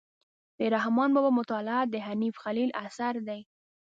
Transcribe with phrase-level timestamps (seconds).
[0.57, 3.41] د رحمان بابا مطالعه د حنیف خلیل اثر دی.